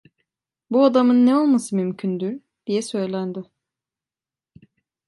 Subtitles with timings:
[0.69, 3.43] "Bu adamın ne olması mümkündür?" diye söylendi.